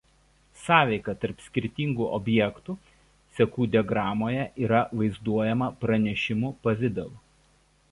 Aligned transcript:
Sąveika 0.59 1.13
tarp 1.25 1.43
skirtingų 1.47 2.07
objektų 2.17 2.75
sekų 3.41 3.69
diagramoje 3.77 4.49
yra 4.69 4.81
vaizduojama 5.03 5.71
pranešimų 5.85 6.55
pavidalu. 6.67 7.25